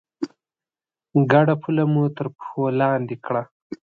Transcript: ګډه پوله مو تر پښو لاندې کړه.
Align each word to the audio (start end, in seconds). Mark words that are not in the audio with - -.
ګډه 1.31 1.55
پوله 1.61 1.83
مو 1.93 2.03
تر 2.17 2.27
پښو 2.35 2.63
لاندې 2.79 3.15
کړه. 3.25 3.43